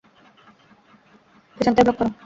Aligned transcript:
পেছন 1.57 1.73
থেকে 1.75 1.85
ব্লক 1.87 1.97
কর। 1.99 2.11